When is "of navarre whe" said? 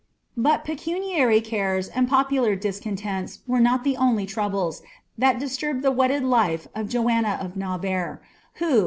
7.39-8.79